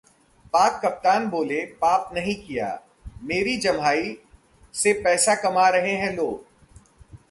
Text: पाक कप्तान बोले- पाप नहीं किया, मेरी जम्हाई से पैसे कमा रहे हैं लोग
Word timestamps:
पाक 0.53 0.81
कप्तान 0.85 1.27
बोले- 1.27 1.65
पाप 1.67 2.09
नहीं 2.13 2.35
किया, 2.35 2.81
मेरी 3.23 3.57
जम्हाई 3.57 4.17
से 4.73 4.93
पैसे 4.93 5.35
कमा 5.35 5.69
रहे 5.69 5.95
हैं 5.95 6.15
लोग 6.15 6.45